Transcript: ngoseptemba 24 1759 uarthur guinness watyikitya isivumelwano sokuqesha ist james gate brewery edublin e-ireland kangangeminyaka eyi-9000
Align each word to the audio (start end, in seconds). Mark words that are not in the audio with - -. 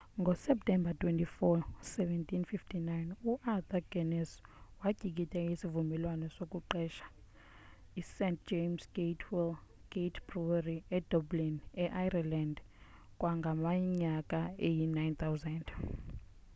ngoseptemba 0.21 0.91
24 1.01 1.61
1759 1.95 3.13
uarthur 3.29 3.81
guinness 3.91 4.31
watyikitya 4.81 5.41
isivumelwano 5.53 6.25
sokuqesha 6.37 7.05
ist 8.01 8.19
james 8.49 8.83
gate 9.93 10.17
brewery 10.27 10.77
edublin 10.97 11.55
e-ireland 11.83 12.55
kangangeminyaka 13.21 14.39
eyi-9000 14.67 15.67